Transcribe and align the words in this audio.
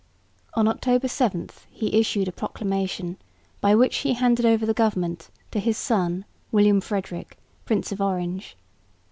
On 0.55 0.67
October 0.67 1.07
7 1.07 1.51
he 1.69 1.99
issued 1.99 2.27
a 2.27 2.31
proclamation 2.31 3.17
by 3.61 3.75
which 3.75 3.97
he 3.97 4.13
handed 4.15 4.47
over 4.47 4.65
the 4.65 4.73
government 4.73 5.29
to 5.51 5.59
his 5.59 5.77
son 5.77 6.25
William 6.51 6.81
Frederick, 6.81 7.37
Prince 7.65 7.91
of 7.91 8.01
Orange. 8.01 8.57